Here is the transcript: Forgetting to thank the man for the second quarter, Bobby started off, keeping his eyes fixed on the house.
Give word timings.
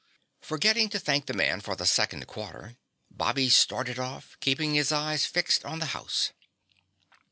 Forgetting 0.41 0.89
to 0.89 0.97
thank 0.99 1.27
the 1.27 1.33
man 1.33 1.61
for 1.61 1.75
the 1.75 1.85
second 1.85 2.25
quarter, 2.25 2.75
Bobby 3.11 3.49
started 3.51 3.99
off, 3.99 4.35
keeping 4.39 4.73
his 4.73 4.91
eyes 4.91 5.27
fixed 5.27 5.63
on 5.63 5.77
the 5.77 5.85
house. 5.93 6.31